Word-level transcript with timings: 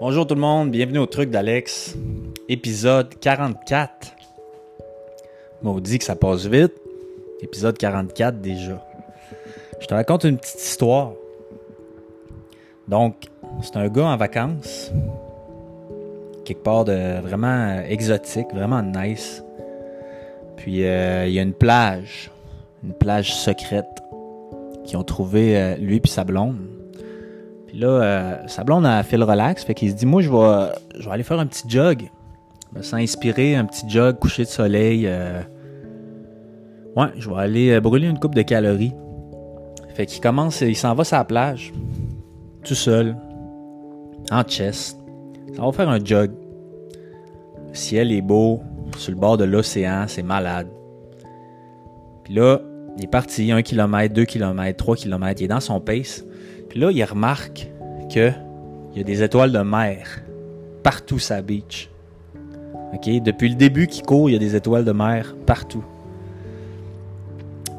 Bonjour 0.00 0.28
tout 0.28 0.36
le 0.36 0.40
monde, 0.40 0.70
bienvenue 0.70 1.00
au 1.00 1.06
truc 1.06 1.28
d'Alex, 1.28 1.96
épisode 2.48 3.18
44. 3.18 4.14
Maudit 5.60 5.98
que 5.98 6.04
ça 6.04 6.14
passe 6.14 6.46
vite, 6.46 6.72
épisode 7.42 7.76
44 7.76 8.40
déjà. 8.40 8.80
Je 9.80 9.86
te 9.88 9.94
raconte 9.94 10.22
une 10.22 10.38
petite 10.38 10.62
histoire. 10.62 11.14
Donc, 12.86 13.24
c'est 13.60 13.76
un 13.76 13.88
gars 13.88 14.06
en 14.06 14.16
vacances, 14.16 14.92
quelque 16.44 16.62
part 16.62 16.84
de 16.84 17.20
vraiment 17.20 17.80
exotique, 17.80 18.54
vraiment 18.54 18.84
nice. 18.84 19.42
Puis 20.58 20.84
euh, 20.84 21.26
il 21.26 21.32
y 21.32 21.40
a 21.40 21.42
une 21.42 21.54
plage, 21.54 22.30
une 22.84 22.94
plage 22.94 23.34
secrète 23.34 24.00
qui 24.84 24.94
ont 24.94 25.02
trouvé 25.02 25.58
euh, 25.58 25.74
lui 25.74 25.98
puis 25.98 26.12
sa 26.12 26.22
blonde. 26.22 26.77
Puis 27.68 27.78
là, 27.78 27.88
euh, 27.88 28.36
sa 28.48 28.64
blonde 28.64 28.86
a 28.86 29.02
fait 29.02 29.16
le 29.16 29.24
relax, 29.24 29.64
fait 29.64 29.74
qu'il 29.74 29.90
se 29.90 29.94
dit 29.94 30.06
moi 30.06 30.22
je 30.22 30.30
vais, 30.30 30.72
je 30.98 31.06
vais 31.06 31.14
aller 31.14 31.22
faire 31.22 31.38
un 31.38 31.46
petit 31.46 31.68
jog, 31.68 32.10
s'inspirer 32.80 33.56
un 33.56 33.64
petit 33.64 33.88
jog, 33.88 34.18
coucher 34.18 34.44
de 34.44 34.48
soleil. 34.48 35.08
Ouais, 36.96 37.06
je 37.16 37.28
vais 37.28 37.36
aller 37.36 37.80
brûler 37.80 38.08
une 38.08 38.18
coupe 38.18 38.34
de 38.34 38.42
calories. 38.42 38.94
Fait 39.94 40.06
qu'il 40.06 40.20
commence, 40.20 40.60
il 40.62 40.76
s'en 40.76 40.94
va 40.94 41.04
sur 41.04 41.16
la 41.16 41.24
plage, 41.24 41.72
tout 42.64 42.74
seul, 42.74 43.16
en 44.30 44.42
chest. 44.42 44.98
Ça 45.54 45.62
va 45.62 45.72
faire 45.72 45.88
un 45.88 46.02
jog. 46.04 46.30
Le 47.68 47.74
ciel 47.74 48.12
est 48.12 48.22
beau, 48.22 48.62
sur 48.96 49.12
le 49.12 49.18
bord 49.18 49.36
de 49.36 49.44
l'océan, 49.44 50.04
c'est 50.06 50.22
malade. 50.22 50.68
Puis 52.24 52.34
là, 52.34 52.60
il 52.98 53.04
est 53.04 53.08
parti 53.08 53.52
1 53.52 53.62
km, 53.62 54.12
2 54.12 54.24
km, 54.24 54.76
3 54.76 54.96
km, 54.96 55.40
il 55.40 55.44
est 55.44 55.48
dans 55.48 55.60
son 55.60 55.80
pace. 55.80 56.24
Puis 56.68 56.80
là, 56.80 56.90
il 56.90 57.02
remarque 57.04 57.70
que 58.12 58.32
il 58.92 58.98
y 58.98 59.00
a 59.00 59.04
des 59.04 59.22
étoiles 59.22 59.52
de 59.52 59.60
mer 59.60 60.22
partout 60.82 61.20
sa 61.20 61.40
beach. 61.40 61.90
OK, 62.92 63.22
depuis 63.22 63.50
le 63.50 63.54
début 63.54 63.86
qu'il 63.86 64.02
court, 64.02 64.28
il 64.28 64.32
y 64.32 64.36
a 64.36 64.38
des 64.38 64.56
étoiles 64.56 64.84
de 64.84 64.90
mer 64.90 65.36
partout. 65.46 65.84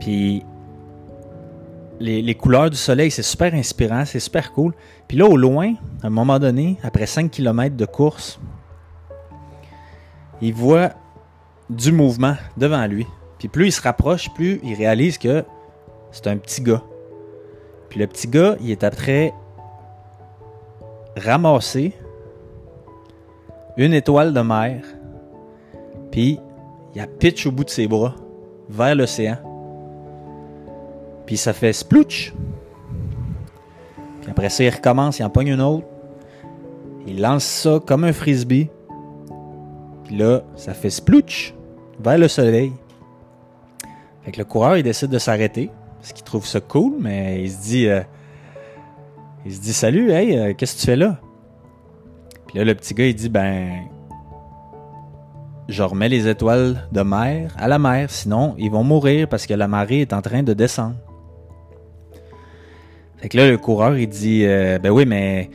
Puis 0.00 0.42
les, 1.98 2.20
les 2.20 2.34
couleurs 2.34 2.68
du 2.68 2.76
soleil, 2.76 3.10
c'est 3.10 3.22
super 3.22 3.54
inspirant, 3.54 4.04
c'est 4.04 4.20
super 4.20 4.52
cool. 4.52 4.74
Puis 5.08 5.16
là, 5.16 5.24
au 5.24 5.38
loin, 5.38 5.74
à 6.02 6.08
un 6.08 6.10
moment 6.10 6.38
donné, 6.38 6.76
après 6.82 7.06
5 7.06 7.30
km 7.30 7.74
de 7.74 7.86
course, 7.86 8.38
il 10.42 10.52
voit 10.52 10.90
du 11.70 11.90
mouvement 11.90 12.36
devant 12.58 12.86
lui. 12.86 13.06
Puis 13.38 13.48
plus 13.48 13.66
il 13.66 13.72
se 13.72 13.82
rapproche, 13.82 14.32
plus 14.34 14.60
il 14.62 14.74
réalise 14.74 15.18
que 15.18 15.44
c'est 16.10 16.26
un 16.26 16.36
petit 16.36 16.62
gars. 16.62 16.82
Puis 17.88 18.00
le 18.00 18.06
petit 18.06 18.28
gars, 18.28 18.56
il 18.60 18.70
est 18.70 18.84
après 18.84 19.32
ramasser 21.16 21.94
une 23.76 23.92
étoile 23.92 24.32
de 24.32 24.40
mer, 24.40 24.82
puis 26.10 26.40
il 26.94 27.00
a 27.00 27.06
pitch 27.06 27.46
au 27.46 27.52
bout 27.52 27.64
de 27.64 27.70
ses 27.70 27.86
bras 27.86 28.14
vers 28.68 28.94
l'océan. 28.94 29.36
Puis 31.26 31.36
ça 31.36 31.52
fait 31.52 31.72
splouch. 31.72 32.32
Puis 34.22 34.30
après 34.30 34.48
ça, 34.48 34.64
il 34.64 34.70
recommence, 34.70 35.18
il 35.18 35.24
en 35.24 35.30
pogne 35.30 35.48
une 35.48 35.60
autre. 35.60 35.86
Il 37.06 37.20
lance 37.20 37.44
ça 37.44 37.80
comme 37.84 38.04
un 38.04 38.12
frisbee. 38.12 38.70
Puis 40.04 40.16
là, 40.16 40.42
ça 40.54 40.72
fait 40.72 40.90
splouch 40.90 41.54
vers 42.00 42.18
le 42.18 42.28
soleil. 42.28 42.72
Fait 44.26 44.36
le 44.36 44.44
coureur, 44.44 44.76
il 44.76 44.82
décide 44.82 45.10
de 45.10 45.18
s'arrêter. 45.18 45.70
Parce 46.00 46.12
qu'il 46.12 46.24
trouve 46.24 46.44
ça 46.44 46.60
cool, 46.60 46.94
mais 47.00 47.42
il 47.42 47.50
se 47.50 47.62
dit. 47.62 47.86
euh, 47.86 48.02
il 49.44 49.54
se 49.54 49.60
dit 49.60 49.72
Salut, 49.72 50.10
hey, 50.10 50.36
euh, 50.36 50.52
qu'est-ce 50.52 50.74
que 50.74 50.80
tu 50.80 50.86
fais 50.86 50.96
là? 50.96 51.20
Puis 52.48 52.58
là, 52.58 52.64
le 52.64 52.74
petit 52.74 52.92
gars, 52.92 53.06
il 53.06 53.14
dit 53.14 53.28
Ben. 53.28 53.84
Je 55.68 55.82
remets 55.82 56.08
les 56.08 56.28
étoiles 56.28 56.88
de 56.92 57.02
mer 57.02 57.52
à 57.56 57.66
la 57.68 57.78
mer, 57.78 58.10
sinon 58.10 58.54
ils 58.56 58.70
vont 58.70 58.84
mourir 58.84 59.28
parce 59.28 59.46
que 59.46 59.54
la 59.54 59.66
marée 59.66 60.00
est 60.02 60.12
en 60.12 60.22
train 60.22 60.44
de 60.44 60.54
descendre. 60.54 60.96
Fait 63.18 63.28
que 63.28 63.36
là, 63.36 63.48
le 63.48 63.58
coureur, 63.58 63.96
il 63.96 64.08
dit 64.08 64.44
euh, 64.44 64.78
Ben 64.80 64.90
oui, 64.90 65.06
mais 65.06 65.50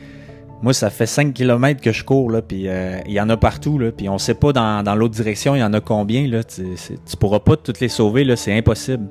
moi, 0.62 0.72
ça 0.72 0.90
fait 0.90 1.06
5 1.06 1.34
km 1.34 1.80
que 1.80 1.90
je 1.90 2.04
cours, 2.04 2.30
là, 2.30 2.40
puis 2.40 2.68
euh, 2.68 3.00
il 3.06 3.12
y 3.12 3.20
en 3.20 3.28
a 3.28 3.36
partout, 3.36 3.78
là, 3.78 3.90
puis 3.90 4.08
on 4.08 4.16
sait 4.18 4.34
pas 4.34 4.52
dans, 4.52 4.94
l'autre 4.94 5.14
direction, 5.14 5.56
il 5.56 5.58
y 5.58 5.64
en 5.64 5.72
a 5.72 5.80
combien, 5.80 6.28
là. 6.28 6.44
Tu, 6.44 6.76
tu 7.04 7.16
pourras 7.16 7.40
pas 7.40 7.56
toutes 7.56 7.80
les 7.80 7.88
sauver, 7.88 8.22
là, 8.22 8.36
c'est 8.36 8.56
impossible. 8.56 9.08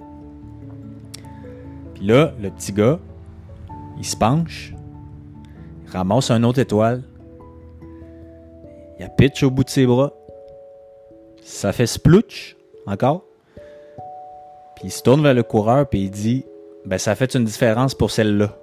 Puis 1.94 2.06
là, 2.06 2.34
le 2.42 2.50
petit 2.52 2.72
gars, 2.72 3.00
il 3.98 4.06
se 4.06 4.16
penche, 4.16 4.74
il 5.86 5.92
ramasse 5.92 6.32
une 6.32 6.46
autre 6.46 6.60
étoile, 6.60 7.04
il 8.98 9.04
a 9.04 9.10
pitch 9.10 9.44
au 9.44 9.52
bout 9.52 9.66
de 9.66 9.70
ses 9.70 9.86
bras, 9.86 10.14
ça 11.44 11.74
fait 11.74 11.86
splouch, 11.86 12.56
encore, 12.88 13.26
puis 14.78 14.86
il 14.86 14.92
se 14.92 15.04
tourne 15.04 15.22
vers 15.22 15.34
le 15.34 15.44
coureur, 15.44 15.86
puis 15.90 16.04
il 16.04 16.12
dit 16.12 16.46
Ben, 16.86 16.98
ça 16.98 17.14
fait 17.14 17.36
une 17.36 17.44
différence 17.44 17.94
pour 17.94 18.10
celle-là. 18.10 18.56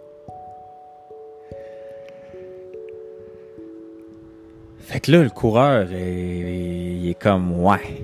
Là, 5.09 5.23
le 5.23 5.31
coureur, 5.31 5.91
est- 5.93 6.97
il 7.01 7.11
est 7.11 7.15
comme, 7.21 7.61
ouais. 7.65 8.03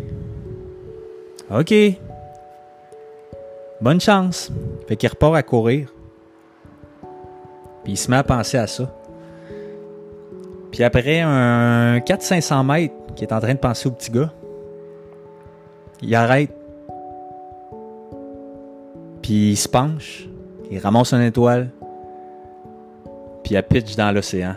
OK. 1.51 1.75
Bonne 3.81 4.01
chance. 4.01 4.51
Fait 4.89 4.97
qu'il 4.97 5.09
repart 5.09 5.35
à 5.35 5.43
courir. 5.43 5.93
Puis 7.83 7.93
il 7.93 7.97
se 7.97 8.11
met 8.11 8.17
à 8.17 8.25
penser 8.25 8.57
à 8.57 8.67
ça. 8.67 8.91
Puis 10.73 10.83
après 10.83 11.21
un 11.21 11.99
400-500 12.01 12.65
mètres 12.65 12.95
qu'il 13.15 13.29
est 13.29 13.33
en 13.33 13.41
train 13.41 13.55
de 13.55 13.59
penser 13.59 13.89
au 13.89 13.93
petit 13.93 14.11
gars, 14.11 14.33
il 16.03 16.15
arrête. 16.15 16.51
Puis 19.23 19.51
il 19.53 19.57
se 19.57 19.69
penche. 19.69 20.29
Il 20.71 20.79
ramasse 20.79 21.13
une 21.13 21.23
étoile. 21.23 21.69
Puis 23.43 23.55
il 23.55 23.63
pitch 23.63 23.95
dans 23.97 24.11
l'océan. 24.13 24.55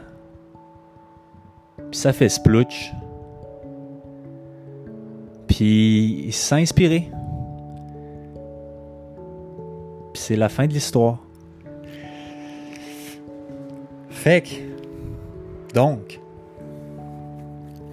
Puis 1.91 1.99
ça 1.99 2.13
fait 2.13 2.29
splouch. 2.29 2.93
Puis 5.47 6.29
inspiré. 6.51 7.09
Puis 10.13 10.21
c'est 10.21 10.35
la 10.35 10.49
fin 10.49 10.67
de 10.67 10.73
l'histoire. 10.73 11.19
Fait 14.09 14.43
donc, 15.73 16.19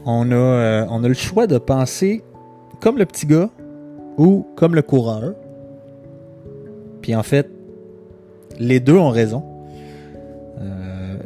on 0.06 0.30
a, 0.30 0.34
euh, 0.34 0.86
on 0.90 1.04
a 1.04 1.08
le 1.08 1.14
choix 1.14 1.46
de 1.46 1.58
penser 1.58 2.22
comme 2.80 2.98
le 2.98 3.06
petit 3.06 3.26
gars 3.26 3.50
ou 4.16 4.46
comme 4.56 4.74
le 4.74 4.82
coureur. 4.82 5.34
Puis 7.02 7.14
en 7.14 7.22
fait, 7.22 7.50
les 8.58 8.80
deux 8.80 8.96
ont 8.96 9.10
raison. 9.10 9.42
Euh, 10.60 10.83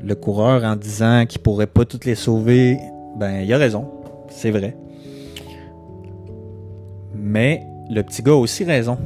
le 0.09 0.15
coureur 0.15 0.65
en 0.65 0.75
disant 0.75 1.27
qu'il 1.27 1.43
pourrait 1.43 1.67
pas 1.67 1.85
toutes 1.85 2.07
les 2.07 2.15
sauver, 2.15 2.79
ben 3.17 3.43
il 3.43 3.53
a 3.53 3.59
raison, 3.59 3.91
c'est 4.31 4.51
vrai. 4.51 4.75
Mais 7.15 7.63
le 7.91 8.03
petit 8.03 8.23
gars 8.23 8.33
a 8.33 8.37
aussi 8.37 8.65
raison 8.65 8.97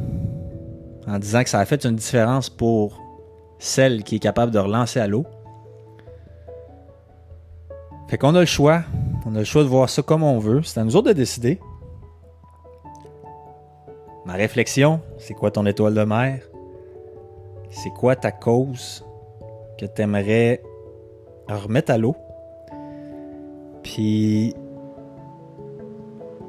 en 1.09 1.19
disant 1.19 1.43
que 1.43 1.51
ça 1.51 1.59
a 1.59 1.65
fait 1.65 1.85
une 1.85 1.97
différence 1.97 2.49
pour 2.49 3.01
celle 3.59 4.05
qui 4.05 4.17
est 4.17 4.21
capable 4.21 4.53
de 4.53 4.61
relancer 4.61 5.01
à 5.01 5.09
l'eau. 5.09 5.27
Fait 8.09 8.17
qu'on 8.17 8.37
a 8.37 8.41
le 8.41 8.47
choix, 8.47 8.83
on 9.27 9.34
a 9.34 9.41
le 9.41 9.45
choix 9.45 9.65
de 9.65 9.69
voir 9.69 9.91
ça 9.91 10.03
comme 10.03 10.23
on 10.23 10.39
veut, 10.39 10.63
c'est 10.63 10.79
à 10.79 10.84
nous 10.84 10.95
autres 10.95 11.09
de 11.09 11.15
décider. 11.15 11.59
Ma 14.25 14.34
réflexion, 14.34 15.01
c'est 15.19 15.34
quoi 15.34 15.51
ton 15.51 15.67
étoile 15.67 15.95
de 15.95 16.05
mer? 16.05 16.43
C'est 17.71 17.91
quoi 17.91 18.15
ta 18.15 18.31
cause 18.31 19.05
que 19.78 19.87
tu 19.87 20.03
aimerais 20.03 20.63
remettre 21.57 21.93
à 21.93 21.99
l'eau? 21.99 22.16
Puis, 23.83 24.54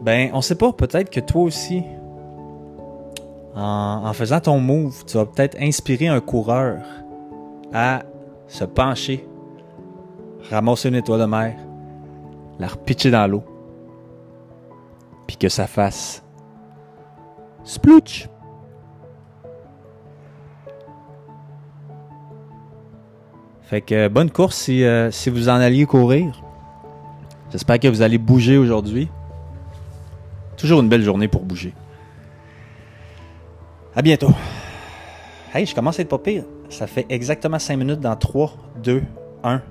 ben, 0.01 0.29
on 0.33 0.41
sait 0.41 0.55
pas, 0.55 0.71
peut-être 0.73 1.09
que 1.09 1.19
toi 1.19 1.43
aussi, 1.43 1.83
en, 3.55 4.11
faisant 4.13 4.39
ton 4.39 4.59
move, 4.59 5.05
tu 5.05 5.17
vas 5.17 5.25
peut-être 5.25 5.57
inspirer 5.59 6.07
un 6.07 6.19
coureur 6.19 6.79
à 7.73 8.03
se 8.47 8.63
pencher, 8.63 9.27
ramasser 10.49 10.89
une 10.89 10.95
étoile 10.95 11.21
de 11.21 11.25
mer, 11.25 11.55
la 12.59 12.67
repitcher 12.67 13.11
dans 13.11 13.27
l'eau, 13.27 13.43
puis 15.27 15.37
que 15.37 15.49
ça 15.49 15.67
fasse 15.67 16.23
splouch. 17.63 18.27
Fait 23.73 23.81
que 23.81 23.95
euh, 23.95 24.07
bonne 24.07 24.29
course 24.29 24.55
si, 24.55 24.83
euh, 24.83 25.09
si 25.09 25.31
vous 25.31 25.49
en 25.49 25.55
alliez 25.55 25.87
courir. 25.87 26.43
J'espère 27.51 27.79
que 27.79 27.87
vous 27.87 28.03
allez 28.03 28.19
bouger 28.19 28.55
aujourd'hui. 28.55 29.09
Toujours 30.57 30.81
une 30.81 30.89
belle 30.89 31.01
journée 31.01 31.27
pour 31.27 31.41
bouger. 31.41 31.73
À 33.95 34.03
bientôt. 34.03 34.29
Hey, 35.55 35.65
je 35.65 35.73
commence 35.73 35.97
à 35.97 36.03
être 36.03 36.09
pas 36.09 36.19
pire. 36.19 36.43
Ça 36.69 36.85
fait 36.85 37.07
exactement 37.09 37.57
5 37.57 37.75
minutes 37.77 37.99
dans 37.99 38.15
3, 38.15 38.53
2, 38.83 39.01
1. 39.43 39.61